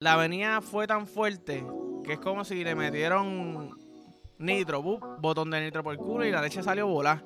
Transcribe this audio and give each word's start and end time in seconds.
la 0.00 0.14
avenida 0.14 0.62
fue 0.62 0.86
tan 0.86 1.06
fuerte 1.06 1.62
que 2.02 2.14
es 2.14 2.18
como 2.20 2.42
si 2.42 2.64
le 2.64 2.74
metieron 2.74 3.78
nitro, 4.38 4.82
botón 4.82 5.50
de 5.50 5.60
nitro 5.60 5.84
por 5.84 5.92
el 5.92 5.98
culo 5.98 6.24
y 6.24 6.30
la 6.30 6.40
leche 6.40 6.62
salió 6.62 6.86
volar. 6.86 7.22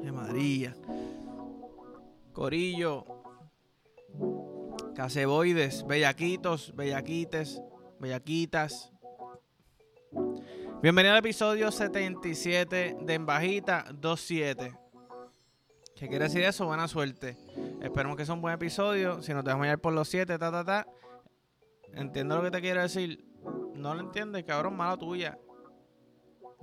De 0.00 0.12
María. 0.12 0.76
Corillo. 2.32 3.04
Caseboides, 4.94 5.84
bellaquitos, 5.88 6.72
bellaquites, 6.76 7.60
bellaquitas. 7.98 8.92
Bienvenido 10.82 11.14
al 11.14 11.18
episodio 11.18 11.72
77 11.72 12.96
de 13.00 13.14
Embajita 13.14 13.86
27. 13.92 14.87
¿Qué 15.98 16.06
quiere 16.08 16.26
decir 16.26 16.42
eso? 16.44 16.64
Buena 16.64 16.86
suerte. 16.86 17.36
Esperemos 17.82 18.16
que 18.16 18.24
sea 18.24 18.34
un 18.34 18.40
buen 18.40 18.54
episodio. 18.54 19.20
Si 19.20 19.34
nos 19.34 19.44
dejamos 19.44 19.66
ir 19.66 19.78
por 19.78 19.92
los 19.92 20.08
7, 20.08 20.38
ta, 20.38 20.52
ta, 20.52 20.64
ta. 20.64 20.86
Entiendo 21.92 22.36
lo 22.36 22.42
que 22.44 22.52
te 22.52 22.60
quiero 22.60 22.82
decir. 22.82 23.24
No 23.74 23.94
lo 23.94 24.00
entiendes, 24.02 24.44
cabrón, 24.44 24.76
mala 24.76 24.96
tuya. 24.96 25.40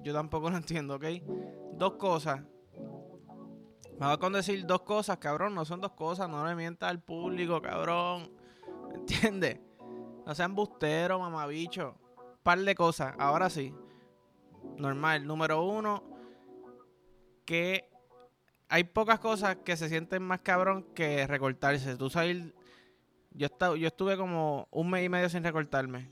Yo 0.02 0.14
tampoco 0.14 0.50
lo 0.50 0.56
entiendo, 0.56 0.96
¿ok? 0.96 1.04
Dos 1.74 1.96
cosas. 1.96 2.44
Me 4.00 4.06
va 4.06 4.18
con 4.18 4.32
decir 4.32 4.66
dos 4.66 4.84
cosas, 4.84 5.18
cabrón. 5.18 5.54
No 5.54 5.66
son 5.66 5.82
dos 5.82 5.92
cosas. 5.92 6.30
No 6.30 6.48
le 6.48 6.56
mientas 6.56 6.90
al 6.90 7.02
público, 7.02 7.62
cabrón. 7.62 8.32
¿Me 8.88 8.96
entiendes? 8.96 9.60
No 10.26 10.34
sean 10.34 10.56
busteros, 10.56 11.20
mamabicho. 11.20 11.98
Par 12.42 12.60
de 12.60 12.74
cosas. 12.74 13.14
Ahora 13.20 13.50
sí. 13.50 13.76
Normal. 14.78 15.28
Número 15.28 15.62
uno. 15.62 16.04
Que 17.44 17.90
hay 18.70 18.84
pocas 18.84 19.20
cosas 19.20 19.58
que 19.58 19.78
se 19.78 19.90
sienten 19.90 20.24
más 20.24 20.40
cabrón 20.42 20.86
que 20.94 21.26
recortarse. 21.28 21.96
Tú 21.96 22.10
sabes, 22.10 22.38
yo, 23.32 23.48
yo 23.76 23.88
estuve 23.88 24.18
como 24.18 24.68
un 24.72 24.90
mes 24.90 25.06
y 25.06 25.10
medio 25.10 25.30
sin 25.30 25.44
recortarme. 25.44 26.12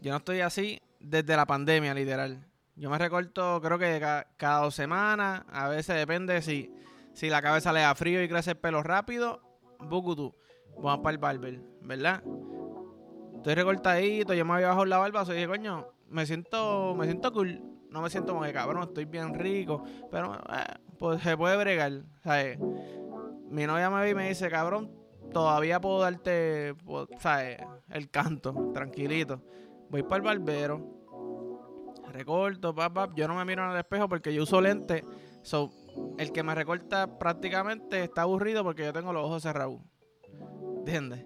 Yo 0.00 0.10
no 0.10 0.18
estoy 0.18 0.40
así 0.40 0.80
desde 1.00 1.36
la 1.36 1.46
pandemia, 1.46 1.94
literal. 1.94 2.46
Yo 2.76 2.90
me 2.90 2.98
recorto 2.98 3.60
creo 3.62 3.78
que 3.78 3.98
cada, 4.36 4.60
dos 4.60 4.74
semanas. 4.74 5.44
A 5.48 5.68
veces 5.68 5.96
depende 5.96 6.42
si, 6.42 6.72
si 7.14 7.28
la 7.28 7.40
cabeza 7.40 7.72
le 7.72 7.80
da 7.80 7.94
frío 7.94 8.22
y 8.22 8.28
crece 8.28 8.52
el 8.52 8.56
pelo 8.58 8.82
rápido. 8.82 9.40
Bukutu. 9.80 10.34
Vamos 10.78 11.00
para 11.00 11.12
el 11.12 11.18
barber, 11.18 11.60
¿verdad? 11.80 12.22
Estoy 13.36 13.54
recortadito, 13.54 14.34
yo 14.34 14.44
me 14.44 14.54
había 14.54 14.68
bajado 14.68 14.84
la 14.84 14.98
barba, 14.98 15.24
soy 15.24 15.36
dije, 15.36 15.48
coño, 15.48 15.86
me 16.08 16.26
siento, 16.26 16.94
me 16.94 17.06
siento 17.06 17.32
cool. 17.32 17.62
No 17.90 18.02
me 18.02 18.10
siento 18.10 18.32
como 18.32 18.44
que 18.44 18.52
cabrón, 18.52 18.82
estoy 18.82 19.06
bien 19.06 19.32
rico. 19.34 19.82
Pero 20.10 20.34
eh, 20.34 20.85
pues 20.98 21.22
se 21.22 21.36
puede 21.36 21.56
bregar. 21.56 22.02
¿sabes? 22.22 22.58
Mi 23.50 23.66
novia 23.66 23.90
me 23.90 24.00
ve 24.00 24.10
y 24.10 24.14
me 24.14 24.28
dice, 24.28 24.50
cabrón, 24.50 24.90
todavía 25.32 25.80
puedo 25.80 26.00
darte, 26.00 26.74
¿sabes? 27.20 27.58
El 27.90 28.10
canto, 28.10 28.70
tranquilito. 28.72 29.42
Voy 29.88 30.02
para 30.02 30.16
el 30.16 30.22
barbero, 30.22 30.96
recorto, 32.12 32.74
pap, 32.74 33.14
Yo 33.14 33.28
no 33.28 33.34
me 33.34 33.44
miro 33.44 33.64
en 33.64 33.72
el 33.72 33.76
espejo 33.76 34.08
porque 34.08 34.32
yo 34.34 34.42
uso 34.42 34.60
lente. 34.60 35.04
So, 35.42 35.70
el 36.18 36.32
que 36.32 36.42
me 36.42 36.54
recorta 36.54 37.18
prácticamente 37.18 38.02
está 38.02 38.22
aburrido 38.22 38.64
porque 38.64 38.84
yo 38.84 38.92
tengo 38.92 39.12
los 39.12 39.24
ojos 39.24 39.42
cerrados. 39.42 39.80
¿Entiendes? 40.78 41.24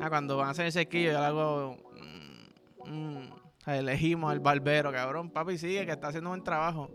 Ah, 0.00 0.08
cuando 0.08 0.36
van 0.36 0.48
a 0.48 0.50
hacer 0.50 0.66
el 0.66 0.72
sequillo, 0.72 1.12
yo 1.12 1.18
le 1.18 1.26
hago. 1.26 1.76
Mm, 2.86 2.90
mm, 2.90 3.70
elegimos 3.70 4.30
al 4.30 4.40
barbero, 4.40 4.92
cabrón. 4.92 5.30
Papi, 5.30 5.58
sigue, 5.58 5.86
que 5.86 5.92
está 5.92 6.08
haciendo 6.08 6.30
buen 6.30 6.44
trabajo. 6.44 6.90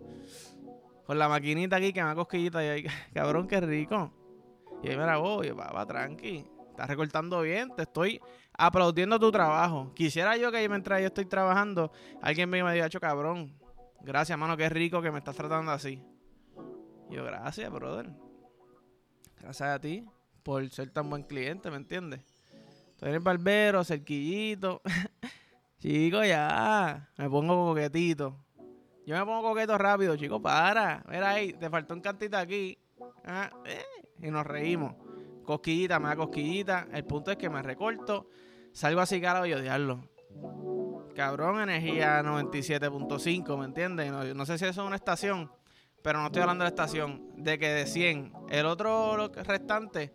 Con 1.07 1.17
la 1.17 1.29
maquinita 1.29 1.77
aquí 1.77 1.93
que 1.93 2.01
me 2.01 2.09
da 2.09 2.15
cosquillita 2.15 2.61
y 2.63 2.67
ahí, 2.67 2.85
cabrón, 3.13 3.47
qué 3.47 3.61
rico. 3.61 4.11
Y 4.83 4.89
ahí 4.89 4.97
me 4.97 5.05
la 5.05 5.17
voy, 5.17 5.53
papá, 5.53 5.85
tranqui. 5.85 6.45
Estás 6.69 6.89
recortando 6.89 7.41
bien, 7.41 7.73
te 7.75 7.83
estoy 7.83 8.19
aplaudiendo 8.51 9.17
tu 9.17 9.31
trabajo. 9.31 9.93
Quisiera 9.95 10.35
yo 10.35 10.51
que 10.51 10.67
mientras 10.67 10.99
yo 10.99 11.07
estoy 11.07 11.25
trabajando, 11.25 11.93
alguien 12.21 12.49
me 12.49 12.61
haya 12.61 12.83
dicho, 12.83 12.99
cabrón, 12.99 13.57
gracias, 14.01 14.37
mano, 14.37 14.57
qué 14.57 14.67
rico 14.67 15.01
que 15.01 15.09
me 15.09 15.19
estás 15.19 15.35
tratando 15.37 15.71
así. 15.71 16.03
yo, 17.09 17.23
gracias, 17.23 17.71
brother. 17.71 18.11
Gracias 19.39 19.69
a 19.69 19.79
ti 19.79 20.05
por 20.43 20.69
ser 20.69 20.89
tan 20.89 21.09
buen 21.09 21.23
cliente, 21.23 21.71
¿me 21.71 21.77
entiendes? 21.77 22.19
En 22.99 23.13
el 23.13 23.19
barbero, 23.19 23.83
cerquillito. 23.83 24.81
Chico, 25.79 26.23
ya. 26.23 27.09
Me 27.17 27.29
pongo 27.29 27.67
coquetito. 27.67 28.46
Yo 29.07 29.15
me 29.15 29.23
pongo 29.23 29.41
coqueto 29.41 29.77
rápido, 29.77 30.17
chico, 30.17 30.41
para. 30.41 31.01
Mira 31.07 31.29
ahí, 31.29 31.53
te 31.53 31.69
faltó 31.69 31.93
un 31.93 32.01
cantito 32.01 32.35
aquí. 32.35 32.77
Ah, 33.23 33.49
eh, 33.65 33.81
y 34.21 34.29
nos 34.29 34.45
reímos. 34.45 34.95
Cosquillita, 35.45 35.97
me 35.97 36.09
da 36.09 36.17
cosquillita. 36.17 36.89
El 36.91 37.05
punto 37.05 37.31
es 37.31 37.37
que 37.37 37.49
me 37.49 37.61
recorto. 37.61 38.27
Salgo 38.73 38.99
así 38.99 39.21
caro 39.21 39.45
y 39.45 39.53
odiarlo. 39.53 40.09
Cabrón, 41.15 41.61
energía 41.61 42.21
97.5, 42.21 43.57
¿me 43.57 43.63
entiendes? 43.63 44.11
No, 44.11 44.45
sé 44.45 44.57
si 44.57 44.65
eso 44.65 44.81
es 44.81 44.87
una 44.87 44.97
estación, 44.97 45.49
pero 46.01 46.19
no 46.19 46.25
estoy 46.25 46.41
hablando 46.41 46.65
de 46.65 46.69
la 46.69 46.75
estación. 46.75 47.31
De 47.37 47.57
que 47.57 47.69
de 47.69 47.85
100. 47.85 48.33
El 48.49 48.65
otro 48.65 49.29
restante 49.29 50.13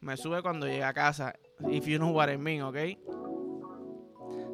me 0.00 0.16
sube 0.16 0.42
cuando 0.42 0.66
llegue 0.66 0.82
a 0.82 0.92
casa. 0.92 1.32
If 1.70 1.86
you 1.86 1.98
know 1.98 2.10
what 2.10 2.28
I 2.28 2.38
mean, 2.38 2.62
¿ok? 2.62 2.76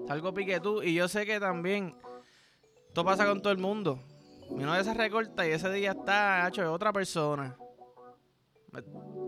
Salgo 0.07 0.35
pique 0.35 0.61
tú. 0.61 0.83
Y 0.83 0.93
yo 0.93 1.09
sé 1.09 1.25
que 1.25 1.41
también 1.41 1.97
esto 2.89 3.05
pasa 3.05 3.27
con 3.27 3.41
todo 3.41 3.53
el 3.53 3.59
mundo. 3.59 4.01
Mi 4.51 4.65
novia 4.65 4.83
se 4.83 4.95
recorta 4.95 5.47
y 5.47 5.53
ese 5.53 5.71
día 5.71 5.93
está 5.93 6.49
hecho 6.49 6.63
de 6.63 6.69
otra 6.69 6.93
persona. 6.93 7.57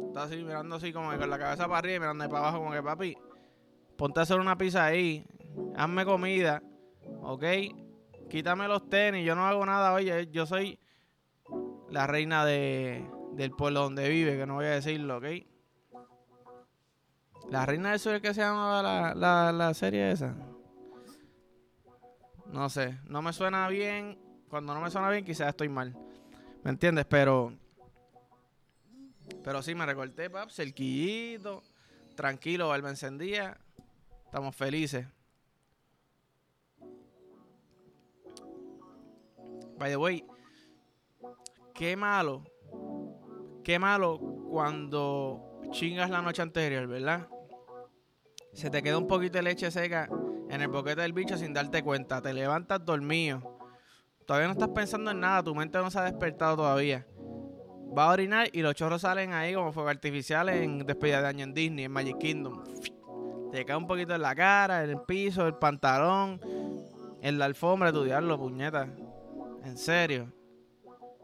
Está 0.09 0.25
así 0.25 0.37
mirando 0.43 0.77
así 0.77 0.93
como 0.93 1.17
con 1.17 1.31
la 1.31 1.39
cabeza 1.39 1.67
para 1.67 1.79
arriba 1.79 1.97
y 1.97 2.01
mirando 2.01 2.29
para 2.29 2.39
abajo 2.41 2.59
como 2.59 2.73
que 2.73 2.83
papi, 2.83 3.17
ponte 3.97 4.21
a 4.21 4.23
hacer 4.25 4.41
una 4.41 4.57
pizza 4.57 4.85
ahí, 4.85 5.25
hazme 5.77 6.05
comida, 6.05 6.63
¿ok? 7.23 7.45
Quítame 8.29 8.67
los 8.67 8.89
tenis, 8.89 9.25
yo 9.25 9.35
no 9.35 9.47
hago 9.47 9.65
nada, 9.65 9.93
oye, 9.93 10.29
yo 10.31 10.47
soy 10.47 10.79
la 11.91 12.07
reina 12.07 12.45
de, 12.45 13.09
del 13.33 13.51
pueblo 13.53 13.81
donde 13.83 14.09
vive, 14.09 14.37
que 14.37 14.47
no 14.47 14.55
voy 14.55 14.67
a 14.67 14.71
decirlo, 14.71 15.19
¿ok? 15.19 15.25
La 17.51 17.67
reina 17.67 17.91
del 17.91 18.01
sur 18.01 18.21
que 18.21 18.33
se 18.35 18.41
llama 18.41 18.83
la, 18.83 19.15
la, 19.15 19.53
la 19.53 19.75
serie 19.75 20.13
esa. 20.13 20.35
No 22.53 22.69
sé, 22.69 22.99
no 23.05 23.23
me 23.23 23.33
suena 23.33 23.69
bien. 23.69 24.19
Cuando 24.49 24.75
no 24.75 24.81
me 24.81 24.91
suena 24.91 25.11
bien, 25.11 25.25
quizás 25.25 25.49
estoy 25.49 25.69
mal. 25.69 25.97
¿Me 26.65 26.71
entiendes? 26.71 27.07
Pero. 27.07 27.53
Pero 29.45 29.63
sí, 29.63 29.75
me 29.75 29.87
recorté, 29.87 30.29
pap, 30.29 30.51
cerquillito. 30.51 31.63
Tranquilo, 32.17 32.69
barba 32.69 32.91
encendía. 32.91 33.57
Estamos 34.25 34.55
felices. 34.57 35.07
By 39.79 39.91
the 39.91 39.97
way, 39.97 40.27
qué 41.75 41.97
malo. 41.97 42.45
Qué 43.65 43.79
malo 43.79 44.19
cuando 44.51 45.63
chingas 45.71 46.11
la 46.11 46.21
noche 46.21 46.43
anterior, 46.43 46.87
¿verdad? 46.87 47.29
Se 48.53 48.69
te 48.69 48.83
queda 48.83 48.99
un 48.99 49.07
poquito 49.07 49.39
de 49.39 49.43
leche 49.43 49.71
seca 49.71 50.09
en 50.51 50.61
el 50.61 50.69
boquete 50.69 51.01
del 51.03 51.13
bicho 51.13 51.37
sin 51.39 51.55
darte 51.55 51.83
cuenta. 51.83 52.21
Te 52.21 52.35
levantas 52.35 52.85
dormido. 52.85 53.59
Todavía 54.27 54.49
no 54.49 54.53
estás 54.53 54.69
pensando 54.69 55.11
en 55.11 55.21
nada, 55.21 55.43
tu 55.43 55.55
mente 55.55 55.79
no 55.79 55.91
se 55.91 55.99
ha 55.99 56.05
despertado 56.05 56.57
todavía. 56.57 57.07
Va 57.97 58.05
a 58.05 58.13
orinar 58.13 58.49
y 58.53 58.63
los 58.63 58.75
chorros 58.75 59.03
salen 59.03 59.33
ahí 59.33 59.55
como 59.55 59.73
fuegos 59.73 59.91
artificiales 59.91 60.63
en 60.63 60.87
despedida 60.87 61.21
de 61.21 61.29
año 61.29 61.45
en 61.45 61.55
Disney, 61.55 61.87
en 61.87 61.93
Magic 61.93 62.19
Kingdom. 62.19 62.63
Te 63.51 63.65
cae 63.65 63.77
un 63.77 63.89
poquito 63.89 64.15
en 64.15 64.23
la 64.23 64.35
cara, 64.35 64.85
en 64.85 64.91
el 64.91 65.01
piso, 65.01 65.47
el 65.47 65.55
pantalón, 65.55 66.41
en 67.21 67.39
la 67.39 67.47
alfombra, 67.47 67.93
tu 67.93 68.05
diablo, 68.05 68.39
puñeta. 68.39 68.89
En 69.65 69.77
serio. 69.77 70.33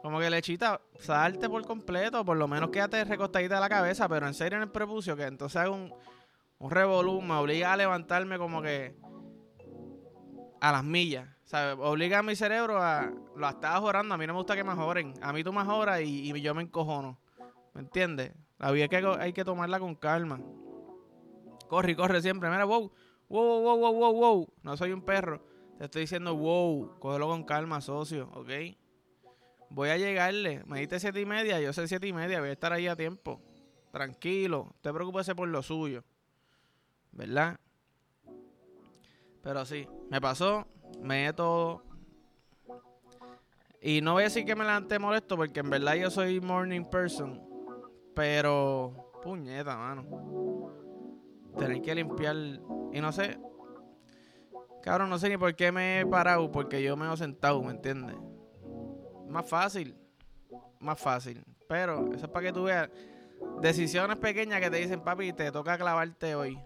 Como 0.02 0.18
que 0.18 0.28
lechita, 0.28 0.80
salte 0.98 1.48
por 1.48 1.64
completo, 1.64 2.24
por 2.24 2.36
lo 2.36 2.48
menos 2.48 2.70
quédate 2.70 3.04
recostadita 3.04 3.56
de 3.56 3.60
la 3.60 3.68
cabeza, 3.68 4.08
pero 4.08 4.26
en 4.26 4.34
serio 4.34 4.56
en 4.56 4.62
el 4.62 4.70
prepucio, 4.70 5.16
que 5.16 5.24
entonces 5.24 5.56
haga 5.56 5.70
un, 5.70 5.92
un 6.58 7.26
me 7.26 7.34
obliga 7.34 7.72
a 7.72 7.76
levantarme 7.76 8.38
como 8.38 8.62
que 8.62 8.96
a 10.60 10.72
las 10.72 10.84
millas. 10.84 11.28
¿sabes? 11.46 11.76
Obliga 11.80 12.18
a 12.18 12.22
mi 12.22 12.36
cerebro 12.36 12.82
a. 12.82 13.10
Lo 13.36 13.48
estaba 13.48 13.80
orando. 13.80 14.14
A 14.14 14.18
mí 14.18 14.26
no 14.26 14.34
me 14.34 14.38
gusta 14.38 14.54
que 14.54 14.64
me 14.64 14.74
joren. 14.74 15.14
A 15.22 15.32
mí 15.32 15.42
tú 15.42 15.52
me 15.52 15.64
joras 15.64 16.00
y, 16.02 16.40
yo 16.40 16.54
me 16.54 16.62
encojono. 16.62 17.18
¿Me 17.72 17.80
entiendes? 17.80 18.32
La 18.58 18.70
vida 18.70 18.88
que 18.88 18.96
hay 18.96 19.32
que 19.32 19.44
tomarla 19.44 19.78
con 19.78 19.94
calma. 19.94 20.40
Corre 21.68 21.96
corre 21.96 22.22
siempre. 22.22 22.50
Mira, 22.50 22.64
wow. 22.64 22.92
Wow, 23.28 23.60
wow, 23.62 23.78
wow, 23.78 23.92
wow, 23.92 24.12
wow. 24.12 24.52
No 24.62 24.76
soy 24.76 24.92
un 24.92 25.02
perro. 25.02 25.42
Te 25.78 25.84
estoy 25.84 26.02
diciendo, 26.02 26.34
wow. 26.34 26.98
Cógelo 26.98 27.28
con 27.28 27.44
calma, 27.44 27.80
socio. 27.80 28.30
¿Ok? 28.34 28.50
Voy 29.70 29.88
a 29.90 29.96
llegarle. 29.96 30.62
Me 30.66 30.80
diste 30.80 31.00
siete 31.00 31.20
y 31.20 31.26
media. 31.26 31.60
Yo 31.60 31.72
sé 31.72 31.86
siete 31.88 32.06
y 32.06 32.12
media. 32.12 32.40
Voy 32.40 32.50
a 32.50 32.52
estar 32.52 32.72
ahí 32.72 32.86
a 32.86 32.96
tiempo. 32.96 33.40
Tranquilo. 33.92 34.74
Te 34.80 34.92
preocupes 34.92 35.28
por 35.34 35.48
lo 35.48 35.62
suyo. 35.62 36.04
¿Verdad? 37.12 37.58
Pero 39.46 39.64
sí, 39.64 39.88
me 40.10 40.20
pasó, 40.20 40.66
me 41.00 41.28
he 41.28 41.32
todo. 41.32 41.84
Y 43.80 44.00
no 44.00 44.14
voy 44.14 44.22
a 44.22 44.24
decir 44.24 44.44
que 44.44 44.56
me 44.56 44.64
levanté 44.64 44.98
molesto 44.98 45.36
porque 45.36 45.60
en 45.60 45.70
verdad 45.70 45.94
yo 45.94 46.10
soy 46.10 46.40
morning 46.40 46.84
person. 46.84 47.40
Pero, 48.12 49.12
puñeta, 49.22 49.76
mano. 49.76 50.72
Tener 51.56 51.80
que 51.80 51.94
limpiar. 51.94 52.34
Y 52.92 53.00
no 53.00 53.12
sé. 53.12 53.38
Cabrón, 54.82 55.10
no 55.10 55.18
sé 55.20 55.28
ni 55.28 55.36
por 55.36 55.54
qué 55.54 55.70
me 55.70 56.00
he 56.00 56.06
parado. 56.06 56.50
Porque 56.50 56.82
yo 56.82 56.96
me 56.96 57.12
he 57.12 57.16
sentado, 57.16 57.62
¿me 57.62 57.70
entiendes? 57.70 58.16
Más 59.28 59.48
fácil. 59.48 59.96
Más 60.80 60.98
fácil. 60.98 61.44
Pero 61.68 62.12
eso 62.12 62.26
es 62.26 62.32
para 62.32 62.46
que 62.46 62.52
tú 62.52 62.64
veas. 62.64 62.90
Decisiones 63.62 64.16
pequeñas 64.16 64.60
que 64.60 64.70
te 64.70 64.78
dicen, 64.78 65.00
papi, 65.02 65.32
te 65.32 65.52
toca 65.52 65.78
clavarte 65.78 66.34
hoy. 66.34 66.58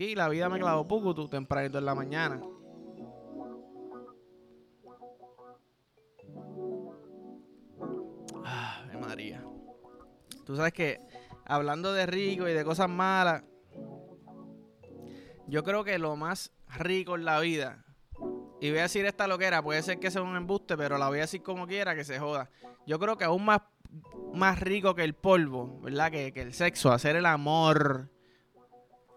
Y 0.00 0.14
la 0.14 0.30
vida 0.30 0.48
me 0.48 0.58
clavó 0.58 0.88
poco 0.88 1.14
tú 1.14 1.28
tempranito 1.28 1.76
en 1.76 1.84
la 1.84 1.94
mañana. 1.94 2.40
Ah, 8.42 8.82
María. 8.98 9.44
Tú 10.46 10.56
sabes 10.56 10.72
que 10.72 11.02
hablando 11.44 11.92
de 11.92 12.06
rico 12.06 12.48
y 12.48 12.54
de 12.54 12.64
cosas 12.64 12.88
malas, 12.88 13.44
yo 15.46 15.62
creo 15.64 15.84
que 15.84 15.98
lo 15.98 16.16
más 16.16 16.50
rico 16.78 17.14
en 17.14 17.26
la 17.26 17.38
vida, 17.40 17.84
y 18.58 18.70
voy 18.70 18.78
a 18.78 18.84
decir 18.84 19.04
esta 19.04 19.26
loquera, 19.26 19.62
puede 19.62 19.82
ser 19.82 19.98
que 19.98 20.10
sea 20.10 20.22
un 20.22 20.34
embuste, 20.34 20.78
pero 20.78 20.96
la 20.96 21.08
voy 21.08 21.18
a 21.18 21.22
decir 21.22 21.42
como 21.42 21.66
quiera, 21.66 21.94
que 21.94 22.04
se 22.04 22.18
joda. 22.18 22.48
Yo 22.86 22.98
creo 22.98 23.18
que 23.18 23.24
aún 23.24 23.44
más, 23.44 23.60
más 24.32 24.60
rico 24.60 24.94
que 24.94 25.04
el 25.04 25.12
polvo, 25.12 25.78
¿verdad? 25.82 26.10
Que, 26.10 26.32
que 26.32 26.40
el 26.40 26.54
sexo, 26.54 26.90
hacer 26.90 27.16
el 27.16 27.26
amor, 27.26 28.08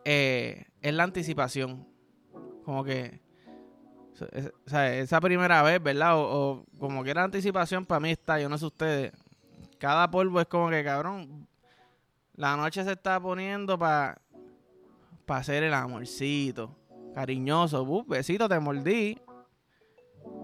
eh, 0.04 0.66
es 0.84 0.94
la 0.94 1.04
anticipación. 1.04 1.88
Como 2.64 2.84
que. 2.84 3.22
O 4.66 4.70
sea, 4.70 4.96
esa 4.96 5.20
primera 5.20 5.64
vez, 5.64 5.82
¿verdad? 5.82 6.14
O, 6.16 6.66
como 6.78 7.04
que 7.04 7.10
era 7.10 7.24
anticipación, 7.24 7.86
para 7.86 8.00
mí 8.00 8.12
está, 8.12 8.40
yo 8.40 8.48
no 8.48 8.58
sé 8.60 8.66
ustedes. 8.66 9.12
Cada 9.80 10.12
polvo 10.12 10.40
es 10.40 10.46
como 10.46 10.70
que, 10.70 10.84
cabrón, 10.84 11.48
la 12.36 12.56
noche 12.56 12.84
se 12.84 12.92
está 12.92 13.20
poniendo 13.20 13.78
para 13.80 14.22
pa 15.26 15.38
hacer 15.38 15.64
el 15.64 15.74
amorcito. 15.74 16.76
Cariñoso, 17.16 17.84
uh, 17.84 18.06
besito, 18.06 18.48
te 18.48 18.60
mordí. 18.60 19.20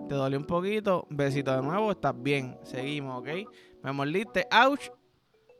Te 0.07 0.15
dolió 0.15 0.39
un 0.39 0.45
poquito, 0.45 1.05
besito 1.09 1.55
de 1.55 1.61
nuevo, 1.61 1.91
estás 1.91 2.13
bien. 2.17 2.57
Seguimos, 2.63 3.21
¿ok? 3.21 3.27
Me 3.83 3.91
mordiste, 3.91 4.47
ouch. 4.51 4.89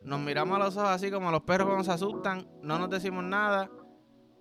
Nos 0.01 0.19
miramos 0.19 0.55
a 0.55 0.59
los 0.59 0.77
ojos 0.77 0.89
así 0.89 1.11
como 1.11 1.29
los 1.29 1.41
perros 1.41 1.67
cuando 1.67 1.83
se 1.83 1.91
asustan. 1.91 2.47
No 2.63 2.79
nos 2.79 2.89
decimos 2.89 3.23
nada. 3.23 3.69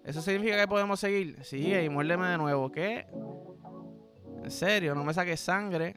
¿Eso 0.04 0.22
significa 0.22 0.58
que 0.58 0.68
podemos 0.68 1.00
seguir? 1.00 1.42
Sí, 1.44 1.74
y 1.74 1.88
muérdeme 1.88 2.28
de 2.28 2.38
nuevo. 2.38 2.70
¿Qué? 2.70 3.06
En 4.42 4.50
serio, 4.50 4.94
no 4.94 5.04
me 5.04 5.12
saques 5.12 5.40
sangre. 5.40 5.96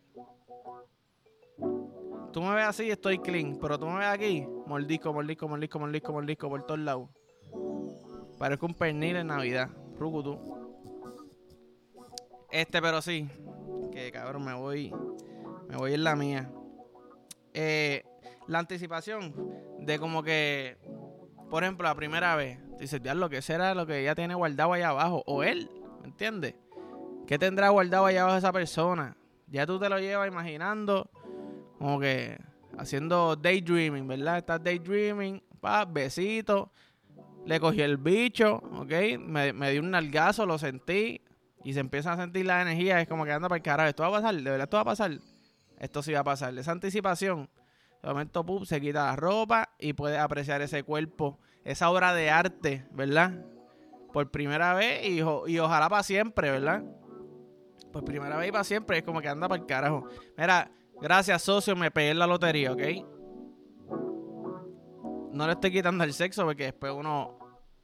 Tú 2.33 2.41
me 2.41 2.53
ves 2.55 2.65
así, 2.65 2.89
estoy 2.89 3.19
clean. 3.19 3.57
Pero 3.61 3.79
tú 3.79 3.85
me 3.87 3.99
ves 3.99 4.07
aquí, 4.07 4.45
mordisco, 4.65 5.13
mordisco, 5.13 5.47
mordisco, 5.47 5.79
mordisco, 5.79 6.13
mordisco 6.13 6.49
por 6.49 6.65
todos 6.65 6.79
lados. 6.79 7.09
Parezco 8.37 8.65
un 8.65 8.73
pernil 8.73 9.17
en 9.17 9.27
Navidad. 9.27 9.69
Rucutu. 9.97 10.39
Este, 12.49 12.81
pero 12.81 13.01
sí. 13.01 13.29
Que 13.91 14.11
cabrón, 14.11 14.43
me 14.43 14.53
voy. 14.53 14.93
Me 15.67 15.77
voy 15.77 15.93
en 15.93 16.03
la 16.03 16.15
mía. 16.15 16.51
Eh, 17.53 18.03
la 18.47 18.59
anticipación 18.59 19.33
de 19.79 19.99
como 19.99 20.23
que. 20.23 20.77
Por 21.49 21.63
ejemplo, 21.63 21.87
la 21.87 21.95
primera 21.95 22.35
vez 22.35 22.59
Dice, 22.81 22.99
ya 22.99 23.13
lo 23.13 23.29
que 23.29 23.43
será 23.43 23.75
lo 23.75 23.85
que 23.85 23.99
ella 23.99 24.15
tiene 24.15 24.33
guardado 24.33 24.73
allá 24.73 24.89
abajo. 24.89 25.21
O 25.27 25.43
él, 25.43 25.69
¿me 26.01 26.07
entiendes? 26.07 26.55
¿Qué 27.27 27.37
tendrá 27.37 27.69
guardado 27.69 28.07
allá 28.07 28.23
abajo 28.23 28.39
esa 28.39 28.51
persona? 28.51 29.15
Ya 29.45 29.67
tú 29.67 29.77
te 29.77 29.87
lo 29.87 29.99
llevas 29.99 30.27
imaginando, 30.27 31.07
como 31.77 31.99
que 31.99 32.39
haciendo 32.79 33.35
daydreaming, 33.35 34.07
¿verdad? 34.07 34.39
Estás 34.39 34.63
daydreaming, 34.63 35.43
pa, 35.59 35.85
besito. 35.85 36.71
Le 37.45 37.59
cogí 37.59 37.83
el 37.83 37.97
bicho, 37.97 38.55
¿ok? 38.73 39.19
Me, 39.19 39.53
me 39.53 39.71
dio 39.71 39.81
un 39.81 39.91
nalgazo, 39.91 40.47
lo 40.47 40.57
sentí. 40.57 41.21
Y 41.63 41.73
se 41.73 41.81
empieza 41.81 42.13
a 42.13 42.17
sentir 42.17 42.47
la 42.47 42.63
energía. 42.63 42.99
Es 42.99 43.07
como 43.07 43.25
que 43.25 43.31
anda 43.31 43.47
para 43.47 43.57
el 43.57 43.63
carajo. 43.63 43.89
¿Esto 43.89 44.01
va 44.01 44.09
a 44.09 44.21
pasar? 44.21 44.33
¿De 44.33 44.41
verdad 44.41 44.63
esto 44.63 44.77
va 44.77 44.81
a 44.81 44.85
pasar? 44.85 45.11
Esto 45.77 46.01
sí 46.01 46.13
va 46.13 46.21
a 46.21 46.23
pasar. 46.23 46.57
Esa 46.57 46.71
anticipación. 46.71 47.47
De 48.01 48.09
momento, 48.09 48.43
pup, 48.43 48.65
se 48.65 48.81
quita 48.81 49.05
la 49.05 49.15
ropa 49.15 49.69
y 49.77 49.93
puede 49.93 50.17
apreciar 50.17 50.63
ese 50.63 50.81
cuerpo 50.81 51.37
esa 51.63 51.89
obra 51.89 52.13
de 52.13 52.29
arte, 52.29 52.85
¿verdad? 52.91 53.45
Por 54.13 54.31
primera 54.31 54.73
vez 54.73 55.07
y, 55.07 55.21
ojalá 55.21 55.89
para 55.89 56.03
siempre, 56.03 56.51
¿verdad? 56.51 56.83
Por 57.91 58.03
primera 58.03 58.37
vez 58.37 58.49
y 58.49 58.51
para 58.51 58.63
siempre 58.63 58.97
es 58.99 59.03
como 59.03 59.21
que 59.21 59.27
anda 59.27 59.47
para 59.47 59.61
el 59.61 59.67
carajo. 59.67 60.07
Mira, 60.37 60.71
gracias 61.01 61.41
socio, 61.41 61.75
me 61.75 61.91
pegué 61.91 62.11
en 62.11 62.19
la 62.19 62.27
lotería, 62.27 62.71
¿ok? 62.71 62.81
No 65.31 65.45
le 65.47 65.53
estoy 65.53 65.71
quitando 65.71 66.03
el 66.03 66.13
sexo 66.13 66.43
porque 66.43 66.65
después 66.65 66.93
uno 66.93 67.39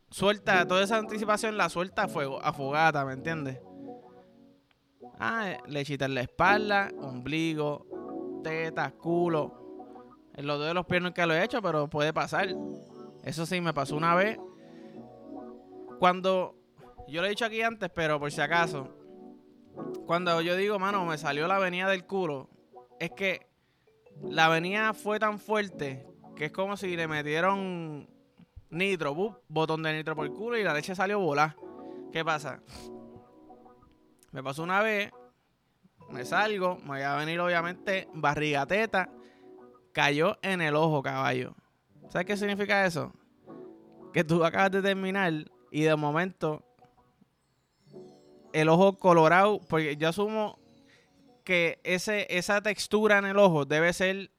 suelta 0.09 0.67
toda 0.67 0.83
esa 0.83 0.97
anticipación, 0.97 1.57
la 1.57 1.69
suelta 1.69 2.03
a 2.03 2.07
fuego, 2.07 2.39
a 2.43 3.05
¿me 3.05 3.13
entiendes? 3.13 3.59
Ah, 5.19 5.57
lechita 5.67 6.05
en 6.05 6.15
la 6.15 6.21
espalda, 6.21 6.91
ombligo, 6.99 8.41
tetas, 8.43 8.93
culo. 8.93 9.63
En 10.35 10.45
los 10.45 10.57
dedos 10.59 10.69
de 10.69 10.73
los 10.75 10.85
pies 10.85 11.01
que 11.13 11.25
lo 11.25 11.33
he 11.33 11.43
hecho, 11.43 11.61
pero 11.61 11.89
puede 11.89 12.13
pasar. 12.13 12.49
Eso 13.27 13.45
sí, 13.45 13.59
me 13.59 13.73
pasó 13.73 13.97
una 13.97 14.15
vez. 14.15 14.39
Cuando, 15.99 16.55
yo 17.09 17.19
lo 17.19 17.27
he 17.27 17.31
dicho 17.31 17.43
aquí 17.43 17.61
antes, 17.61 17.89
pero 17.93 18.21
por 18.21 18.31
si 18.31 18.39
acaso, 18.39 18.87
cuando 20.05 20.39
yo 20.39 20.55
digo, 20.55 20.79
mano, 20.79 21.05
me 21.05 21.17
salió 21.17 21.45
la 21.45 21.57
avenida 21.57 21.89
del 21.89 22.05
culo, 22.05 22.49
es 23.01 23.11
que 23.11 23.49
la 24.23 24.45
avenida 24.45 24.93
fue 24.93 25.19
tan 25.19 25.39
fuerte 25.39 26.07
que 26.37 26.45
es 26.45 26.51
como 26.53 26.77
si 26.77 26.95
le 26.95 27.09
metieron 27.09 28.09
nitro, 28.69 29.41
botón 29.49 29.83
de 29.83 29.91
nitro 29.91 30.15
por 30.15 30.25
el 30.25 30.31
culo 30.31 30.57
y 30.57 30.63
la 30.63 30.73
leche 30.73 30.95
salió 30.95 31.19
volar. 31.19 31.57
¿Qué 32.13 32.23
pasa? 32.23 32.61
Me 34.31 34.41
pasó 34.41 34.63
una 34.63 34.81
vez, 34.81 35.11
me 36.09 36.23
salgo, 36.23 36.77
me 36.77 36.87
voy 36.87 37.01
a 37.01 37.15
venir 37.15 37.41
obviamente 37.41 38.07
barrigateta, 38.13 39.09
cayó 39.91 40.37
en 40.41 40.61
el 40.61 40.77
ojo, 40.77 41.03
caballo. 41.03 41.55
¿Sabes 42.09 42.25
qué 42.25 42.37
significa 42.37 42.85
eso? 42.85 43.11
Que 44.13 44.23
tú 44.23 44.43
acabas 44.43 44.71
de 44.71 44.81
terminar 44.81 45.33
y 45.71 45.81
de 45.81 45.95
momento 45.95 46.63
el 48.53 48.69
ojo 48.69 48.97
colorado, 48.97 49.59
porque 49.67 49.97
yo 49.97 50.09
asumo 50.09 50.59
que 51.43 51.79
ese, 51.83 52.27
esa 52.29 52.61
textura 52.61 53.19
en 53.19 53.25
el 53.25 53.37
ojo 53.37 53.65
debe 53.65 53.93
ser 53.93 54.31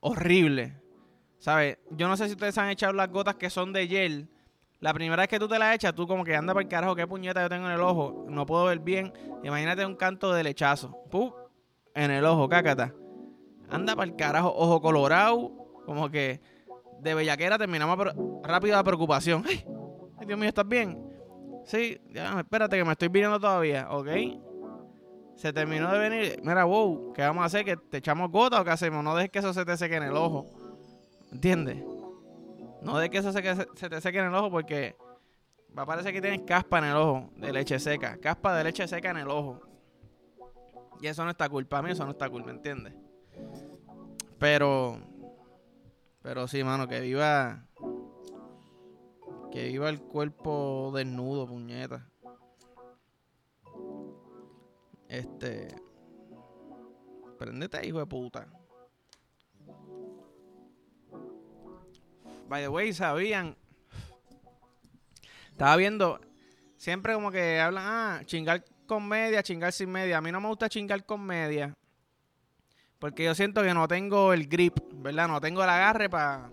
horrible. 0.00 0.80
¿Sabes? 1.38 1.78
Yo 1.90 2.06
no 2.06 2.16
sé 2.16 2.26
si 2.26 2.32
ustedes 2.32 2.56
han 2.58 2.70
echado 2.70 2.92
las 2.92 3.10
gotas 3.10 3.34
que 3.34 3.50
son 3.50 3.72
de 3.72 3.88
gel. 3.88 4.28
La 4.78 4.94
primera 4.94 5.22
vez 5.22 5.28
que 5.28 5.38
tú 5.38 5.48
te 5.48 5.58
las 5.58 5.74
echas, 5.74 5.94
tú 5.94 6.06
como 6.06 6.24
que 6.24 6.34
anda 6.34 6.52
para 6.54 6.62
el 6.62 6.68
carajo, 6.68 6.96
qué 6.96 7.06
puñeta 7.06 7.42
yo 7.42 7.48
tengo 7.48 7.66
en 7.66 7.72
el 7.72 7.80
ojo, 7.80 8.26
no 8.28 8.46
puedo 8.46 8.64
ver 8.64 8.78
bien. 8.78 9.12
Imagínate 9.44 9.84
un 9.84 9.96
canto 9.96 10.32
de 10.32 10.44
lechazo. 10.44 10.96
¡Pum! 11.10 11.32
En 11.94 12.10
el 12.10 12.24
ojo, 12.24 12.48
cácata. 12.48 12.94
Anda 13.70 13.94
para 13.94 14.10
el 14.10 14.16
carajo, 14.16 14.52
ojo 14.54 14.80
colorado, 14.80 15.52
como 15.84 16.10
que 16.10 16.40
de 17.02 17.14
bellaquera 17.14 17.58
terminamos 17.58 17.98
rápido 18.44 18.76
la 18.76 18.84
preocupación. 18.84 19.44
Ay, 19.46 20.26
Dios 20.26 20.38
mío, 20.38 20.48
¿estás 20.48 20.68
bien? 20.68 20.98
Sí, 21.64 22.00
ya, 22.12 22.38
espérate 22.38 22.76
que 22.76 22.84
me 22.84 22.92
estoy 22.92 23.08
viniendo 23.08 23.40
todavía, 23.40 23.88
¿ok? 23.90 24.08
Se 25.36 25.52
terminó 25.52 25.90
de 25.92 25.98
venir. 25.98 26.40
Mira, 26.44 26.64
wow, 26.64 27.12
¿qué 27.12 27.22
vamos 27.22 27.42
a 27.42 27.46
hacer? 27.46 27.64
¿Que 27.64 27.76
te 27.76 27.96
echamos 27.98 28.30
gota 28.30 28.60
o 28.60 28.64
qué 28.64 28.70
hacemos? 28.70 29.02
No 29.02 29.16
dejes 29.16 29.30
que 29.30 29.38
eso 29.40 29.52
se 29.52 29.64
te 29.64 29.76
seque 29.76 29.96
en 29.96 30.04
el 30.04 30.16
ojo. 30.16 30.46
¿Entiendes? 31.32 31.82
No 32.82 32.98
dejes 32.98 33.10
que 33.10 33.18
eso 33.18 33.32
se, 33.32 33.88
te 33.88 34.00
seque 34.00 34.18
en 34.18 34.26
el 34.26 34.34
ojo 34.34 34.50
porque 34.50 34.96
va 35.76 35.82
a 35.82 35.86
parecer 35.86 36.12
que 36.12 36.20
tienes 36.20 36.42
caspa 36.42 36.78
en 36.78 36.84
el 36.84 36.96
ojo 36.96 37.30
de 37.36 37.52
leche 37.52 37.80
seca. 37.80 38.16
Caspa 38.18 38.54
de 38.56 38.64
leche 38.64 38.86
seca 38.86 39.10
en 39.10 39.16
el 39.16 39.28
ojo. 39.28 39.60
Y 41.00 41.08
eso 41.08 41.24
no 41.24 41.30
está 41.30 41.48
cool. 41.48 41.66
Para 41.66 41.82
mí 41.82 41.90
eso 41.90 42.04
no 42.04 42.12
está 42.12 42.30
cool, 42.30 42.44
¿me 42.44 42.52
entiendes? 42.52 42.94
Pero 44.38 45.00
pero 46.22 46.46
sí, 46.46 46.62
mano, 46.62 46.88
que 46.88 47.00
viva. 47.00 47.66
Que 49.50 49.68
viva 49.68 49.90
el 49.90 50.00
cuerpo 50.00 50.92
desnudo, 50.94 51.46
puñeta. 51.46 52.08
Este. 55.08 55.74
Prendete, 57.38 57.86
hijo 57.86 57.98
de 57.98 58.06
puta. 58.06 58.46
By 62.48 62.62
the 62.62 62.68
way, 62.68 62.92
sabían. 62.92 63.56
Estaba 65.50 65.76
viendo. 65.76 66.20
Siempre 66.76 67.14
como 67.14 67.30
que 67.30 67.60
hablan, 67.60 67.84
ah, 67.86 68.20
chingar 68.24 68.64
con 68.86 69.06
media, 69.06 69.42
chingar 69.42 69.72
sin 69.72 69.90
media. 69.90 70.18
A 70.18 70.20
mí 70.20 70.32
no 70.32 70.40
me 70.40 70.48
gusta 70.48 70.68
chingar 70.68 71.04
con 71.04 71.24
media. 71.24 71.76
Porque 73.02 73.24
yo 73.24 73.34
siento 73.34 73.64
que 73.64 73.74
no 73.74 73.88
tengo 73.88 74.32
el 74.32 74.46
grip, 74.46 74.78
¿verdad? 74.92 75.26
No 75.26 75.40
tengo 75.40 75.64
el 75.64 75.68
agarre 75.68 76.08
para 76.08 76.50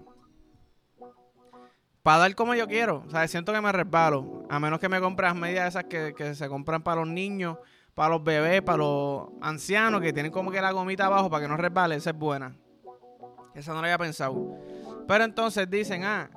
para 2.01 2.17
dar 2.17 2.33
como 2.33 2.55
yo 2.55 2.67
quiero. 2.67 3.03
O 3.05 3.11
sea, 3.11 3.27
siento 3.27 3.53
que 3.53 3.61
me 3.61 3.71
resbalo. 3.71 4.47
A 4.49 4.59
menos 4.59 4.79
que 4.79 4.89
me 4.89 4.99
compras 4.99 5.35
medias 5.35 5.67
esas 5.67 5.83
que, 5.83 6.33
se 6.33 6.49
compran 6.49 6.81
para 6.81 7.01
los 7.01 7.07
niños, 7.07 7.59
para 7.93 8.09
los 8.09 8.23
bebés, 8.23 8.63
para 8.63 8.79
los 8.79 9.27
ancianos 9.41 10.01
que 10.01 10.11
tienen 10.11 10.31
como 10.31 10.49
que 10.49 10.59
la 10.59 10.71
gomita 10.71 11.05
abajo 11.05 11.29
para 11.29 11.43
que 11.43 11.49
no 11.49 11.55
resbale, 11.55 11.93
esa 11.93 12.09
es 12.09 12.17
buena. 12.17 12.55
Esa 13.53 13.71
no 13.75 13.81
la 13.81 13.85
había 13.85 13.99
pensado. 13.99 14.57
Pero 15.07 15.25
entonces 15.25 15.69
dicen, 15.69 16.03
ah, 16.03 16.31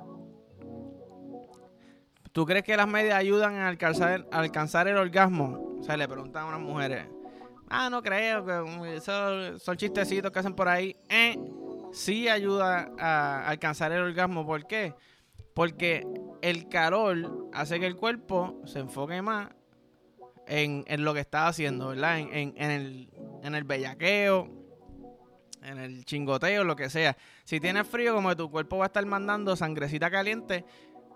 ¿tú 2.31 2.45
crees 2.45 2.63
que 2.63 2.77
las 2.77 2.87
medias 2.87 3.15
ayudan 3.15 3.55
a 3.55 3.67
alcanzar, 3.67 4.27
alcanzar 4.31 4.87
el 4.87 4.97
orgasmo? 4.97 5.77
O 5.79 5.83
sea, 5.83 5.97
le 5.97 6.07
preguntan 6.07 6.43
a 6.43 6.49
unas 6.49 6.61
mujeres. 6.61 7.07
Ah, 7.75 7.89
no 7.89 8.03
creo, 8.03 8.45
que 8.45 8.97
eso 8.97 9.57
son 9.57 9.75
chistecitos 9.77 10.31
que 10.31 10.37
hacen 10.37 10.53
por 10.53 10.67
ahí. 10.67 10.95
Eh, 11.09 11.35
sí 11.91 12.29
ayuda 12.29 12.91
a 12.99 13.49
alcanzar 13.49 13.91
el 13.91 14.03
orgasmo. 14.03 14.45
¿Por 14.45 14.67
qué? 14.67 14.93
Porque 15.55 16.05
el 16.43 16.69
calor 16.69 17.49
hace 17.51 17.79
que 17.79 17.87
el 17.87 17.95
cuerpo 17.95 18.61
se 18.65 18.77
enfoque 18.77 19.23
más 19.23 19.49
en, 20.45 20.85
lo 21.03 21.15
que 21.15 21.21
está 21.21 21.47
haciendo, 21.47 21.87
¿verdad? 21.87 22.19
En, 22.19 22.53
el, 22.55 23.09
en 23.41 23.55
el 23.55 23.63
bellaqueo, 23.63 24.51
en 25.63 25.79
el 25.79 26.05
chingoteo, 26.05 26.63
lo 26.63 26.75
que 26.75 26.91
sea. 26.91 27.17
Si 27.43 27.59
tienes 27.59 27.87
frío, 27.87 28.13
como 28.13 28.29
que 28.29 28.35
tu 28.35 28.51
cuerpo 28.51 28.77
va 28.77 28.85
a 28.85 28.87
estar 28.87 29.05
mandando 29.07 29.55
sangrecita 29.55 30.11
caliente 30.11 30.63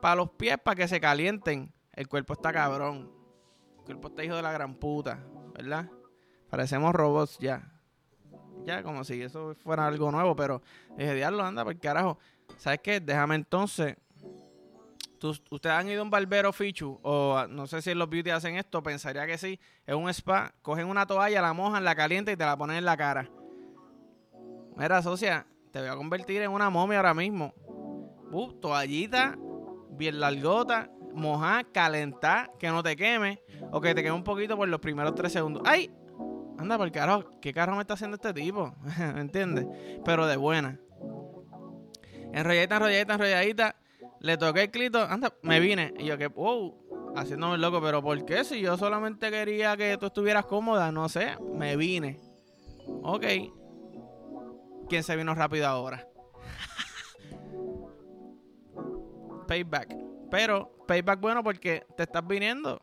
para 0.02 0.16
los 0.16 0.32
pies 0.32 0.58
para 0.58 0.74
que 0.74 0.88
se 0.88 1.00
calienten. 1.00 1.72
El 1.94 2.08
cuerpo 2.08 2.34
está 2.34 2.52
cabrón. 2.52 3.12
El 3.78 3.86
cuerpo 3.86 4.08
está 4.08 4.24
hijo 4.24 4.36
de 4.38 4.42
la 4.42 4.52
gran 4.52 4.74
puta, 4.74 5.24
¿verdad? 5.54 5.88
Parecemos 6.50 6.94
robots 6.94 7.38
ya. 7.40 7.72
Ya, 8.66 8.84
como 8.84 9.04
si 9.04 9.22
eso 9.22 9.56
fuera 9.56 9.88
algo 9.88 10.12
nuevo, 10.12 10.36
pero 10.36 10.62
dije, 10.98 11.16
diablo, 11.16 11.44
anda, 11.44 11.64
por 11.64 11.80
carajo. 11.80 12.18
¿Sabes 12.58 12.80
qué? 12.84 13.00
Déjame 13.00 13.36
entonces. 13.36 13.96
¿Ustedes 15.50 15.76
han 15.76 15.90
ido 15.90 16.02
a 16.02 16.04
un 16.04 16.10
barbero 16.10 16.54
fichu? 16.54 17.00
O 17.02 17.46
no 17.50 17.66
sé 17.66 17.82
si 17.82 17.94
los 17.94 18.10
beauty 18.10 18.30
hacen 18.30 18.56
esto, 18.56 18.84
pensaría 18.84 19.26
que 19.26 19.38
sí. 19.38 19.60
Es 19.86 19.96
un 19.96 20.10
spa, 20.10 20.54
cogen 20.62 20.88
una 20.88 21.06
toalla, 21.06 21.42
la 21.42 21.54
mojan, 21.54 21.84
la 21.84 21.96
calientan 21.96 22.34
y 22.34 22.38
te 22.38 22.46
la 22.46 22.58
ponen 22.58 22.78
en 22.78 22.86
la 22.86 22.98
cara. 22.98 23.30
Mira, 24.76 25.02
socia, 25.02 25.48
te 25.72 25.80
voy 25.80 25.88
a 25.90 25.96
convertir 25.96 26.42
en 26.42 26.52
una 26.52 26.70
momia 26.70 26.98
ahora 26.98 27.14
mismo. 27.14 27.54
Uh, 28.32 28.54
toallita, 28.54 29.38
bien 29.92 30.20
largota, 30.20 30.92
mojar, 31.14 31.72
calentar, 31.72 32.52
que 32.60 32.68
no 32.68 32.84
te 32.84 32.96
queme. 32.96 33.42
O 33.72 33.82
que 33.82 33.96
te 33.96 34.04
queme 34.04 34.16
un 34.16 34.24
poquito 34.24 34.56
por 34.56 34.68
los 34.68 34.80
primeros 34.80 35.16
tres 35.16 35.32
segundos. 35.32 35.64
¡Ay! 35.66 35.90
Anda, 36.58 36.78
por 36.78 36.92
carajo, 36.92 37.40
¿qué 37.40 37.54
carro 37.54 37.76
me 37.76 37.82
está 37.82 37.94
haciendo 37.94 38.16
este 38.16 38.34
tipo? 38.34 38.74
¿Me 39.14 39.22
entiendes? 39.22 39.68
Pero 40.04 40.26
de 40.26 40.38
buena. 40.38 40.80
Enrolladita, 42.34 42.76
enrolladita, 42.76 43.14
enrolladita. 43.14 43.76
Le 44.20 44.38
toqué 44.38 44.64
el 44.64 44.72
clito, 44.72 45.02
anda, 45.02 45.34
me 45.44 45.60
vine. 45.60 45.94
Y 46.00 46.06
yo 46.06 46.18
que, 46.18 46.28
wow, 46.28 47.14
haciéndome 47.16 47.58
loco, 47.58 47.80
pero 47.82 48.02
¿por 48.02 48.26
qué? 48.26 48.44
Si 48.44 48.60
yo 48.60 48.78
solamente 48.78 49.30
quería 49.30 49.78
que 49.78 49.98
tú 49.98 50.08
estuvieras 50.08 50.46
cómoda, 50.46 50.92
no 50.92 51.08
sé, 51.10 51.38
me 51.54 51.76
vine. 51.76 52.20
Ok. 53.04 53.26
¿Quién 54.90 55.04
se 55.04 55.16
vino 55.16 55.36
rápido 55.36 55.68
ahora? 55.68 56.08
payback. 59.48 59.96
Pero 60.32 60.76
payback 60.88 61.20
bueno 61.20 61.44
porque 61.44 61.86
te 61.96 62.04
estás 62.04 62.26
viniendo. 62.26 62.82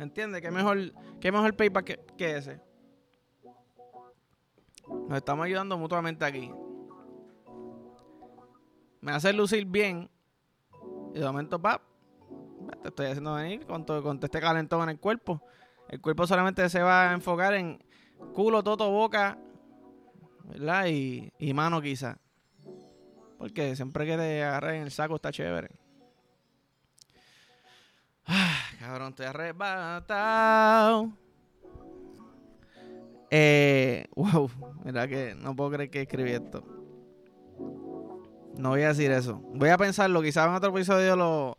¿Entiendes? 0.00 0.40
¿Qué 0.40 0.50
mejor, 0.50 0.92
qué 1.20 1.30
mejor 1.30 1.54
payback 1.54 2.16
que, 2.16 2.36
ese? 2.36 2.60
Nos 5.08 5.18
estamos 5.18 5.44
ayudando 5.44 5.76
mutuamente 5.76 6.24
aquí. 6.24 6.50
Me 9.02 9.12
hace 9.12 9.32
lucir 9.32 9.66
bien. 9.66 10.10
Y 11.14 11.18
de 11.18 11.26
momento, 11.26 11.60
pap, 11.60 11.82
te 12.82 12.88
estoy 12.88 13.06
haciendo 13.06 13.34
venir 13.34 13.66
con, 13.66 13.84
todo, 13.84 14.02
con 14.02 14.18
este 14.22 14.40
calentón 14.40 14.82
en 14.84 14.90
el 14.90 14.98
cuerpo. 14.98 15.42
El 15.88 16.00
cuerpo 16.00 16.26
solamente 16.26 16.68
se 16.70 16.80
va 16.80 17.10
a 17.10 17.12
enfocar 17.12 17.54
en 17.54 17.84
culo, 18.32 18.62
toto, 18.62 18.90
boca, 18.90 19.38
¿verdad? 20.44 20.86
Y, 20.86 21.30
y 21.38 21.52
mano 21.52 21.82
quizá. 21.82 22.18
Porque 23.36 23.76
siempre 23.76 24.06
que 24.06 24.16
te 24.16 24.44
agarres 24.44 24.76
en 24.76 24.82
el 24.82 24.90
saco 24.90 25.16
está 25.16 25.30
chévere. 25.30 25.70
Ah, 28.26 28.70
cabrón, 28.90 29.10
estoy 29.10 29.26
arrebatado. 29.26 31.10
Eh, 33.30 34.04
wow, 34.16 34.50
mira 34.84 35.06
que 35.06 35.36
no 35.36 35.54
puedo 35.54 35.70
creer 35.70 35.90
que 35.90 36.02
escribí 36.02 36.32
esto. 36.32 36.64
No 38.56 38.70
voy 38.70 38.82
a 38.82 38.88
decir 38.88 39.12
eso. 39.12 39.40
Voy 39.54 39.68
a 39.68 39.78
pensarlo, 39.78 40.20
quizás 40.22 40.48
en 40.48 40.54
otro 40.54 40.70
episodio 40.70 41.14
lo, 41.14 41.56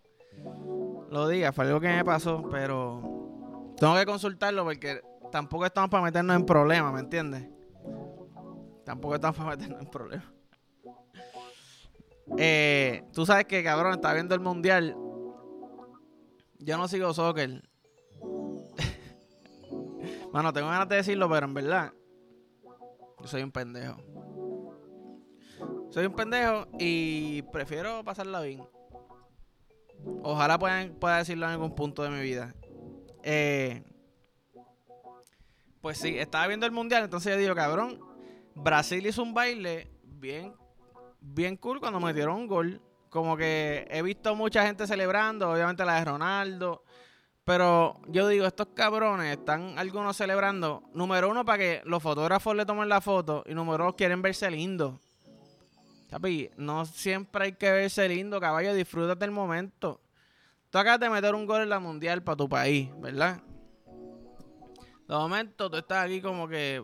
lo 1.09 1.29
diga. 1.29 1.53
Fue 1.53 1.63
algo 1.65 1.79
que 1.79 1.87
me 1.87 2.03
pasó, 2.03 2.43
pero 2.51 3.73
tengo 3.77 3.95
que 3.95 4.05
consultarlo 4.05 4.65
porque 4.65 5.01
tampoco 5.31 5.65
estamos 5.65 5.89
para 5.89 6.03
meternos 6.03 6.35
en 6.35 6.45
problemas, 6.45 6.93
¿me 6.93 6.99
entiendes? 6.99 7.47
Tampoco 8.83 9.15
estamos 9.15 9.37
para 9.37 9.51
meternos 9.51 9.79
en 9.79 9.87
problemas. 9.87 10.27
Eh, 12.37 13.05
tú 13.13 13.25
sabes 13.25 13.45
que, 13.45 13.63
cabrón, 13.63 13.93
está 13.93 14.13
viendo 14.13 14.35
el 14.35 14.41
mundial 14.41 14.97
yo 16.61 16.77
no 16.77 16.87
sigo 16.87 17.13
soccer. 17.13 17.63
bueno, 20.31 20.53
tengo 20.53 20.67
ganas 20.67 20.87
de 20.87 20.97
decirlo, 20.97 21.29
pero 21.29 21.47
en 21.47 21.53
verdad, 21.53 21.93
yo 23.19 23.27
soy 23.27 23.43
un 23.43 23.51
pendejo. 23.51 23.97
Soy 25.89 26.05
un 26.05 26.13
pendejo 26.13 26.67
y 26.79 27.41
prefiero 27.43 28.03
pasarla 28.03 28.41
bien. 28.41 28.63
Ojalá 30.23 30.57
pueda 30.57 31.17
decirlo 31.17 31.45
en 31.45 31.51
algún 31.51 31.75
punto 31.75 32.03
de 32.03 32.09
mi 32.09 32.21
vida. 32.21 32.55
Eh, 33.23 33.83
pues 35.81 35.97
sí, 35.97 36.17
estaba 36.17 36.47
viendo 36.47 36.65
el 36.65 36.71
mundial, 36.71 37.03
entonces 37.03 37.33
yo 37.33 37.39
digo, 37.39 37.55
cabrón, 37.55 37.99
Brasil 38.55 39.05
hizo 39.05 39.23
un 39.23 39.33
baile 39.33 39.91
bien, 40.03 40.53
bien 41.19 41.57
cool 41.57 41.79
cuando 41.79 41.99
metieron 41.99 42.35
un 42.35 42.47
gol 42.47 42.81
como 43.11 43.35
que 43.35 43.85
he 43.91 44.01
visto 44.01 44.35
mucha 44.37 44.65
gente 44.65 44.87
celebrando, 44.87 45.51
obviamente 45.51 45.83
la 45.83 45.95
de 45.95 46.05
Ronaldo. 46.05 46.83
Pero 47.43 47.99
yo 48.07 48.25
digo, 48.29 48.45
estos 48.45 48.67
cabrones 48.73 49.37
están 49.37 49.77
algunos 49.77 50.15
celebrando. 50.15 50.83
Número 50.93 51.29
uno, 51.29 51.43
para 51.43 51.57
que 51.57 51.81
los 51.83 52.01
fotógrafos 52.01 52.55
le 52.55 52.65
tomen 52.65 52.87
la 52.87 53.01
foto. 53.01 53.43
Y 53.45 53.53
número 53.53 53.83
dos, 53.83 53.95
quieren 53.95 54.21
verse 54.21 54.49
lindo. 54.49 54.97
Chapi, 56.09 56.51
no 56.55 56.85
siempre 56.85 57.45
hay 57.45 57.51
que 57.51 57.69
verse 57.69 58.07
lindo, 58.07 58.39
caballo. 58.39 58.73
Disfrútate 58.73 59.19
del 59.19 59.31
momento. 59.31 59.99
Tú 60.69 60.77
acabas 60.77 61.01
de 61.01 61.09
meter 61.09 61.35
un 61.35 61.45
gol 61.45 61.63
en 61.63 61.69
la 61.69 61.81
mundial 61.81 62.23
para 62.23 62.37
tu 62.37 62.47
país, 62.47 62.89
¿verdad? 63.01 63.41
De 65.05 65.15
momento, 65.15 65.69
tú 65.69 65.75
estás 65.75 66.05
aquí 66.05 66.21
como 66.21 66.47
que 66.47 66.81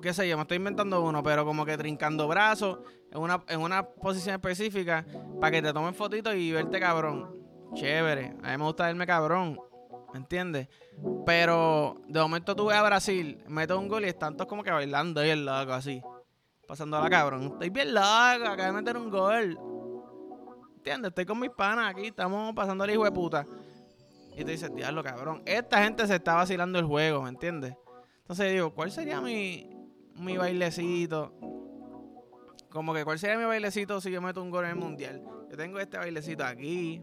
qué 0.00 0.14
sé 0.14 0.28
yo, 0.28 0.36
me 0.36 0.42
estoy 0.42 0.56
inventando 0.56 1.02
uno, 1.02 1.22
pero 1.22 1.44
como 1.44 1.64
que 1.64 1.76
trincando 1.76 2.26
brazos 2.28 2.78
en 3.10 3.20
una, 3.20 3.42
en 3.48 3.60
una 3.60 3.82
posición 3.82 4.34
específica 4.34 5.04
para 5.40 5.50
que 5.50 5.62
te 5.62 5.72
tomen 5.72 5.94
fotitos 5.94 6.34
y 6.34 6.52
verte 6.52 6.80
cabrón. 6.80 7.36
Chévere, 7.74 8.36
a 8.42 8.50
mí 8.50 8.56
me 8.58 8.64
gusta 8.64 8.86
verme 8.86 9.06
cabrón, 9.06 9.60
¿me 10.12 10.18
entiendes? 10.18 10.68
Pero 11.24 12.00
de 12.08 12.20
momento 12.20 12.56
tú 12.56 12.66
ves 12.66 12.76
a 12.76 12.82
Brasil, 12.82 13.42
meto 13.46 13.78
un 13.78 13.88
gol 13.88 14.04
y 14.04 14.08
están 14.08 14.36
todos 14.36 14.48
como 14.48 14.62
que 14.62 14.70
bailando 14.70 15.20
ahí 15.20 15.30
el 15.30 15.44
loco 15.44 15.72
así, 15.72 16.02
pasando 16.66 16.96
a 16.96 17.02
la 17.02 17.10
cabrón. 17.10 17.44
Estoy 17.44 17.70
bien 17.70 17.94
loco, 17.94 18.04
acabo 18.04 18.62
de 18.62 18.72
meter 18.72 18.96
un 18.96 19.10
gol. 19.10 19.58
¿Entiendes? 20.76 21.10
Estoy 21.10 21.26
con 21.26 21.38
mis 21.38 21.50
panas 21.50 21.90
aquí, 21.90 22.06
estamos 22.06 22.54
pasando 22.54 22.84
el 22.84 22.90
hijo 22.90 23.04
de 23.04 23.12
puta. 23.12 23.46
Y 24.34 24.44
te 24.44 24.52
dices, 24.52 24.74
diablo, 24.74 25.02
cabrón. 25.02 25.42
Esta 25.44 25.82
gente 25.84 26.06
se 26.06 26.16
está 26.16 26.34
vacilando 26.34 26.78
el 26.78 26.86
juego, 26.86 27.22
¿me 27.22 27.28
entiendes? 27.28 27.74
Entonces 28.20 28.52
digo, 28.52 28.72
¿cuál 28.72 28.90
sería 28.90 29.20
mi, 29.20 29.68
mi 30.14 30.36
bailecito. 30.36 31.32
Como 32.70 32.94
que, 32.94 33.04
¿cuál 33.04 33.18
sería 33.18 33.36
mi 33.36 33.44
bailecito 33.44 34.00
si 34.00 34.10
yo 34.10 34.22
meto 34.22 34.42
un 34.42 34.50
gol 34.50 34.64
en 34.64 34.70
el 34.70 34.76
mundial? 34.76 35.22
Yo 35.50 35.56
tengo 35.56 35.80
este 35.80 35.98
bailecito 35.98 36.44
aquí, 36.44 37.02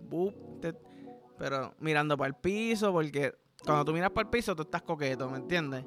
pero 1.38 1.76
mirando 1.80 2.18
para 2.18 2.30
el 2.30 2.36
piso, 2.36 2.94
porque 2.94 3.34
cuando 3.64 3.86
tú 3.86 3.94
miras 3.94 4.12
para 4.12 4.28
el 4.28 4.30
piso, 4.30 4.56
tú 4.56 4.64
estás 4.64 4.82
coqueto, 4.82 5.30
¿me 5.30 5.38
entiendes? 5.38 5.86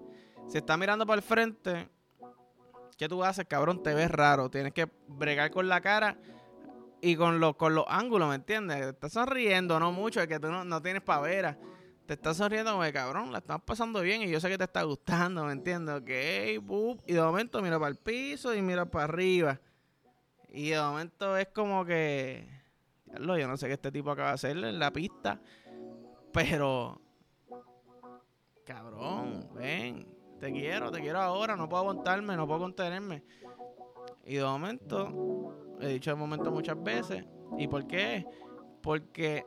Si 0.49 0.59
estás 0.59 0.79
mirando 0.79 1.07
para 1.07 1.17
el 1.17 1.23
frente, 1.23 1.89
¿qué 2.99 3.09
tú 3.09 3.25
haces, 3.25 3.47
cabrón? 3.47 3.83
Te 3.83 3.95
ves 3.95 4.11
raro. 4.11 4.50
Tienes 4.50 4.73
que 4.73 4.91
bregar 5.07 5.50
con 5.50 5.69
la 5.69 5.81
cara 5.81 6.19
y 7.00 7.17
con 7.17 7.41
los, 7.41 7.57
con 7.57 7.75
los 7.75 7.85
ángulos, 7.89 8.29
¿me 8.29 8.35
entiendes? 8.35 8.85
Estás 8.85 9.12
sonriendo, 9.12 9.81
no 9.81 9.93
mucho, 9.93 10.21
es 10.21 10.27
que 10.27 10.39
tú 10.39 10.49
no, 10.49 10.65
no 10.65 10.83
tienes 10.83 11.03
pavera 11.03 11.57
te 12.11 12.14
estás 12.14 12.38
sonriendo 12.38 12.73
como 12.73 12.83
de 12.83 12.93
cabrón, 12.93 13.31
la 13.31 13.38
estás 13.38 13.62
pasando 13.62 14.00
bien 14.00 14.23
y 14.23 14.29
yo 14.29 14.40
sé 14.40 14.49
que 14.49 14.59
te 14.59 14.64
está 14.64 14.83
gustando, 14.83 15.45
¿me 15.45 15.52
entiendes? 15.52 15.95
Ok, 15.95 16.11
y 17.07 17.12
de 17.12 17.23
momento 17.23 17.62
mira 17.62 17.79
para 17.79 17.90
el 17.90 17.99
piso 17.99 18.52
y 18.52 18.61
mira 18.61 18.85
para 18.85 19.05
arriba. 19.05 19.61
Y 20.49 20.71
de 20.71 20.81
momento 20.81 21.37
es 21.37 21.47
como 21.55 21.85
que, 21.85 22.49
yo 23.17 23.47
no 23.47 23.57
sé 23.57 23.69
qué 23.69 23.75
este 23.75 23.93
tipo 23.93 24.11
acaba 24.11 24.31
de 24.31 24.35
hacer 24.35 24.57
en 24.57 24.81
la 24.81 24.93
pista, 24.93 25.40
pero, 26.33 27.00
cabrón, 28.67 29.49
ven, 29.55 30.05
te 30.40 30.50
quiero, 30.50 30.90
te 30.90 31.00
quiero 31.00 31.21
ahora, 31.21 31.55
no 31.55 31.69
puedo 31.69 31.83
aguantarme, 31.83 32.37
no 32.37 32.45
puedo 32.45 32.59
contenerme. 32.59 33.23
Y 34.25 34.35
de 34.35 34.43
momento, 34.43 35.76
he 35.81 35.87
dicho 35.87 36.11
de 36.11 36.17
momento 36.17 36.50
muchas 36.50 36.83
veces, 36.83 37.25
¿y 37.57 37.69
por 37.69 37.87
qué? 37.87 38.26
Porque 38.83 39.47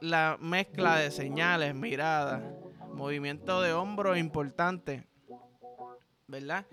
la 0.00 0.36
mezcla 0.40 0.96
de 0.96 1.10
señales, 1.10 1.74
miradas, 1.74 2.42
Movimiento 2.96 3.60
de 3.60 3.74
hombro 3.74 4.16
importante. 4.16 5.06
¿Verdad? 6.26 6.64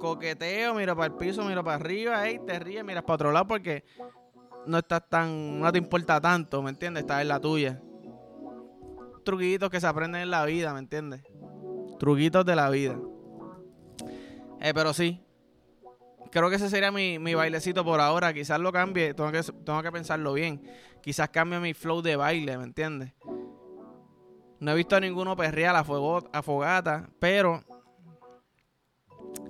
Coqueteo, 0.00 0.74
mira 0.74 0.94
para 0.96 1.06
el 1.06 1.12
piso, 1.12 1.44
mira 1.44 1.62
para 1.62 1.76
arriba, 1.76 2.20
ahí 2.20 2.40
te 2.44 2.58
ríes, 2.58 2.84
miras 2.84 3.04
para 3.04 3.14
otro 3.14 3.30
lado 3.32 3.46
porque 3.46 3.84
no 4.66 4.78
estás 4.78 5.08
tan, 5.08 5.60
no 5.60 5.70
te 5.70 5.78
importa 5.78 6.20
tanto, 6.20 6.62
¿me 6.62 6.70
entiendes? 6.70 7.02
Estás 7.02 7.22
en 7.22 7.28
la 7.28 7.38
tuya. 7.38 7.80
Truquitos 9.24 9.70
que 9.70 9.80
se 9.80 9.86
aprenden 9.86 10.22
en 10.22 10.30
la 10.30 10.44
vida, 10.44 10.72
¿me 10.72 10.80
entiendes? 10.80 11.22
Truquitos 12.00 12.44
de 12.44 12.56
la 12.56 12.70
vida. 12.70 12.98
Eh, 14.60 14.72
pero 14.74 14.92
sí. 14.92 15.24
Creo 16.30 16.50
que 16.50 16.56
ese 16.56 16.68
sería 16.68 16.90
mi, 16.90 17.18
mi 17.18 17.34
bailecito 17.34 17.84
por 17.84 18.00
ahora. 18.00 18.32
Quizás 18.32 18.60
lo 18.60 18.72
cambie. 18.72 19.14
Tengo 19.14 19.32
que, 19.32 19.42
tengo 19.42 19.82
que 19.82 19.92
pensarlo 19.92 20.32
bien. 20.32 20.62
Quizás 21.02 21.28
cambie 21.30 21.58
mi 21.60 21.74
flow 21.74 22.02
de 22.02 22.16
baile, 22.16 22.58
¿me 22.58 22.64
entiendes? 22.64 23.12
No 24.60 24.72
he 24.72 24.74
visto 24.74 24.96
a 24.96 25.00
ninguno 25.00 25.36
perrear 25.36 25.76
a, 25.76 25.84
fuego, 25.84 26.28
fogata, 26.42 27.08
pero 27.20 27.62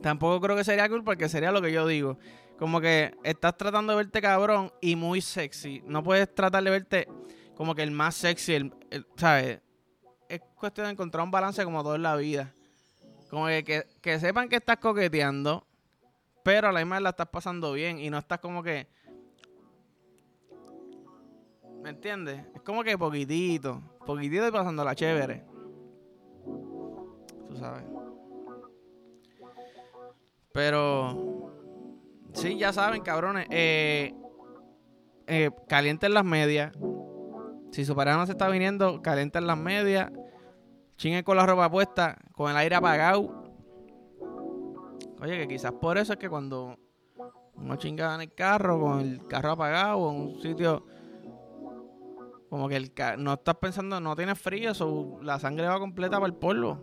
tampoco 0.03 0.41
creo 0.41 0.57
que 0.57 0.65
sería 0.65 0.89
cool 0.89 1.03
porque 1.03 1.29
sería 1.29 1.51
lo 1.51 1.63
que 1.63 1.73
yo 1.73 1.87
digo. 1.87 2.19
Como 2.59 2.81
que 2.81 3.15
estás 3.23 3.57
tratando 3.57 3.93
de 3.93 3.97
verte 3.97 4.21
cabrón 4.21 4.73
y 4.81 4.97
muy 4.97 5.21
sexy. 5.21 5.83
No 5.87 6.03
puedes 6.03 6.35
tratar 6.35 6.63
de 6.63 6.71
verte 6.71 7.09
como 7.57 7.75
que 7.75 7.83
el 7.83 7.91
más 7.91 8.17
sexy, 8.17 8.55
el, 8.55 8.73
¿sabes? 9.17 9.61
Es 10.29 10.41
cuestión 10.57 10.87
de 10.87 10.93
encontrar 10.93 11.25
un 11.25 11.31
balance 11.31 11.65
como 11.65 11.83
todo 11.83 11.95
en 11.95 12.03
la 12.03 12.17
vida. 12.17 12.53
Como 13.31 13.47
que, 13.47 13.87
que, 14.01 14.21
sepan 14.21 14.49
que 14.49 14.57
estás 14.57 14.79
coqueteando, 14.79 15.67
pero 16.49 16.69
a 16.69 16.73
la 16.73 16.81
misma 16.81 16.99
la 16.99 17.11
estás 17.11 17.29
pasando 17.29 17.75
bien 17.75 17.99
y 17.99 18.09
no 18.09 18.17
estás 18.17 18.39
como 18.39 18.63
que 18.63 18.89
¿Me 21.83 21.91
entiendes? 21.91 22.43
Es 22.55 22.63
como 22.63 22.83
que 22.83 22.97
poquitito. 22.97 23.83
Poquitito 24.07 24.49
y 24.49 24.51
pasando 24.51 24.83
la 24.83 24.95
chévere. 24.95 25.45
Tú 27.49 27.57
sabes. 27.59 27.85
Pero. 30.53 31.53
Sí, 32.33 32.57
ya 32.57 32.73
saben, 32.73 33.03
cabrones. 33.03 33.47
Eh, 33.51 34.15
eh, 35.27 35.51
calienten 35.69 36.15
las 36.15 36.25
medias. 36.25 36.73
Si 37.73 37.85
su 37.85 37.95
pareja 37.95 38.25
se 38.25 38.33
está 38.33 38.49
viniendo, 38.49 39.03
calienten 39.03 39.47
las 39.47 39.59
medias. 39.59 40.11
Chinguen 40.97 41.25
con 41.25 41.37
la 41.37 41.45
ropa 41.45 41.71
puesta, 41.71 42.17
con 42.33 42.51
el 42.51 42.57
aire 42.57 42.75
apagado. 42.75 43.38
Oye, 45.21 45.39
que 45.39 45.49
quizás 45.49 45.73
por 45.73 45.99
eso 45.99 46.13
es 46.13 46.19
que 46.19 46.29
cuando 46.29 46.79
uno 47.55 47.77
chinga 47.77 48.15
en 48.15 48.21
el 48.23 48.35
carro, 48.35 48.81
con 48.81 49.01
el 49.01 49.27
carro 49.27 49.53
apagado, 49.53 50.11
en 50.11 50.17
un 50.21 50.41
sitio 50.41 50.85
como 52.49 52.69
que 52.69 52.77
el 52.77 52.93
no 53.19 53.35
estás 53.35 53.57
pensando, 53.57 54.01
no 54.01 54.17
tienes 54.17 54.39
frío, 54.39 54.73
la 55.23 55.39
sangre 55.39 55.67
va 55.67 55.79
completa 55.79 56.17
para 56.17 56.27
el 56.27 56.35
polvo. 56.35 56.79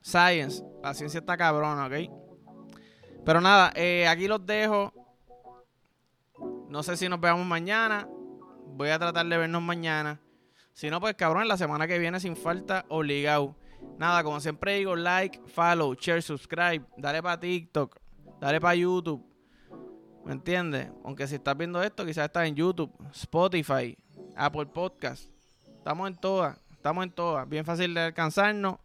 Science, 0.00 0.64
la 0.82 0.94
ciencia 0.94 1.20
está 1.20 1.36
cabrona, 1.36 1.86
¿ok? 1.86 2.10
Pero 3.24 3.40
nada, 3.40 3.72
eh, 3.76 4.08
aquí 4.08 4.26
los 4.26 4.44
dejo. 4.44 4.92
No 6.68 6.82
sé 6.82 6.96
si 6.96 7.08
nos 7.08 7.20
veamos 7.20 7.46
mañana. 7.46 8.08
Voy 8.66 8.88
a 8.88 8.98
tratar 8.98 9.26
de 9.26 9.36
vernos 9.36 9.62
mañana. 9.62 10.20
Si 10.72 10.90
no, 10.90 11.00
pues 11.00 11.14
cabrón, 11.14 11.46
la 11.46 11.56
semana 11.56 11.86
que 11.86 11.98
viene 11.98 12.18
sin 12.18 12.34
falta, 12.34 12.84
obligado. 12.88 13.54
Nada, 13.98 14.24
como 14.24 14.40
siempre 14.40 14.76
digo, 14.76 14.96
like, 14.96 15.40
follow, 15.46 15.94
share, 15.94 16.22
subscribe. 16.22 16.84
Dale 16.96 17.22
para 17.22 17.38
TikTok, 17.38 17.98
dale 18.40 18.60
para 18.60 18.74
YouTube. 18.74 19.24
¿Me 20.24 20.32
entiendes? 20.32 20.90
Aunque 21.04 21.26
si 21.26 21.34
estás 21.36 21.56
viendo 21.56 21.82
esto, 21.82 22.04
quizás 22.04 22.26
estás 22.26 22.46
en 22.46 22.54
YouTube, 22.54 22.92
Spotify, 23.12 23.96
Apple 24.36 24.66
Podcast. 24.66 25.28
Estamos 25.66 26.08
en 26.08 26.16
todas, 26.16 26.58
estamos 26.70 27.04
en 27.04 27.10
todas. 27.10 27.48
Bien 27.48 27.64
fácil 27.64 27.92
de 27.94 28.00
alcanzarnos. 28.00 28.76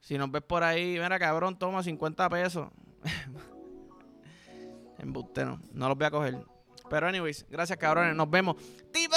Si 0.00 0.18
nos 0.18 0.30
ves 0.32 0.42
por 0.42 0.64
ahí, 0.64 0.98
mira 1.00 1.18
cabrón, 1.18 1.56
toma 1.56 1.82
50 1.82 2.28
pesos. 2.28 2.68
Embuste, 4.98 5.44
no, 5.44 5.60
los 5.72 5.96
voy 5.96 6.06
a 6.06 6.10
coger. 6.10 6.38
Pero 6.90 7.06
anyways, 7.06 7.46
gracias 7.48 7.78
cabrones, 7.78 8.14
nos 8.16 8.28
vemos. 8.28 8.56
¡Tipo! 8.92 9.16